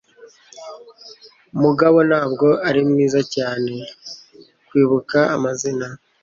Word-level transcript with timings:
Mugabo 1.61 1.97
ntabwo 2.09 2.47
ari 2.67 2.81
mwiza 2.89 3.21
cyane 3.35 3.73
kwibuka 4.67 5.17
amazina. 5.35 5.87